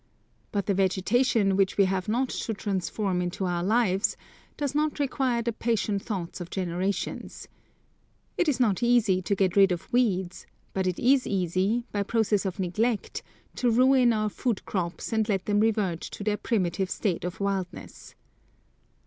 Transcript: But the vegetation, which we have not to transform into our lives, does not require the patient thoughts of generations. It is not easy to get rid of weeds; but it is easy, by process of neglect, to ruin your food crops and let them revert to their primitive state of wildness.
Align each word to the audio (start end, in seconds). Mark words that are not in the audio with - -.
But 0.51 0.65
the 0.65 0.73
vegetation, 0.73 1.55
which 1.55 1.77
we 1.77 1.85
have 1.85 2.09
not 2.09 2.29
to 2.29 2.55
transform 2.55 3.21
into 3.21 3.45
our 3.45 3.63
lives, 3.63 4.17
does 4.57 4.73
not 4.73 4.97
require 4.97 5.43
the 5.43 5.53
patient 5.53 6.01
thoughts 6.01 6.41
of 6.41 6.49
generations. 6.49 7.47
It 8.35 8.49
is 8.49 8.59
not 8.59 8.81
easy 8.81 9.21
to 9.21 9.35
get 9.35 9.55
rid 9.55 9.71
of 9.71 9.93
weeds; 9.93 10.47
but 10.73 10.87
it 10.87 10.97
is 10.97 11.27
easy, 11.27 11.85
by 11.91 12.01
process 12.01 12.47
of 12.47 12.57
neglect, 12.57 13.21
to 13.57 13.69
ruin 13.69 14.09
your 14.09 14.29
food 14.29 14.65
crops 14.65 15.13
and 15.13 15.29
let 15.29 15.45
them 15.45 15.59
revert 15.59 16.01
to 16.01 16.23
their 16.23 16.37
primitive 16.37 16.89
state 16.89 17.23
of 17.23 17.39
wildness. 17.39 18.15